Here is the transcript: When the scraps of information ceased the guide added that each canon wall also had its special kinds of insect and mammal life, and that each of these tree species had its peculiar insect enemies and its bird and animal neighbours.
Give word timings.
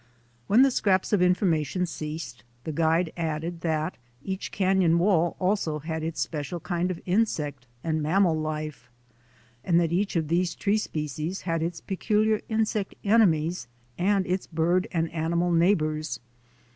When 0.47 0.63
the 0.63 0.71
scraps 0.71 1.13
of 1.13 1.21
information 1.21 1.85
ceased 1.85 2.43
the 2.63 2.71
guide 2.71 3.13
added 3.15 3.61
that 3.61 3.99
each 4.23 4.51
canon 4.51 4.97
wall 4.97 5.35
also 5.37 5.77
had 5.77 6.01
its 6.01 6.19
special 6.19 6.59
kinds 6.59 6.89
of 6.89 6.99
insect 7.05 7.67
and 7.83 8.01
mammal 8.01 8.35
life, 8.35 8.89
and 9.63 9.79
that 9.79 9.91
each 9.93 10.15
of 10.15 10.27
these 10.27 10.55
tree 10.55 10.79
species 10.79 11.41
had 11.41 11.61
its 11.61 11.81
peculiar 11.81 12.41
insect 12.49 12.95
enemies 13.03 13.67
and 13.95 14.25
its 14.25 14.47
bird 14.47 14.87
and 14.91 15.11
animal 15.11 15.51
neighbours. 15.51 16.19